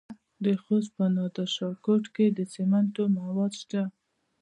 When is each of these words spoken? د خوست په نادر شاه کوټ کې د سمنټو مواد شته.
د 0.43 0.45
خوست 0.63 0.91
په 0.97 1.05
نادر 1.15 1.47
شاه 1.55 1.75
کوټ 1.85 2.03
کې 2.15 2.25
د 2.37 2.39
سمنټو 2.53 3.03
مواد 3.17 3.53
شته. 3.61 3.81